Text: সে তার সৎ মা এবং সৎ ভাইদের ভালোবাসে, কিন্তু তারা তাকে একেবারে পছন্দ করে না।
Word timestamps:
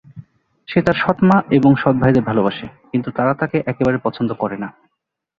সে 0.67 0.79
তার 0.81 0.97
সৎ 0.97 1.17
মা 1.23 1.37
এবং 1.51 1.71
সৎ 1.75 1.95
ভাইদের 1.95 2.23
ভালোবাসে, 2.23 2.67
কিন্তু 2.91 3.09
তারা 3.11 3.33
তাকে 3.33 3.57
একেবারে 3.65 3.97
পছন্দ 3.97 4.29
করে 4.33 4.57
না। 4.57 4.69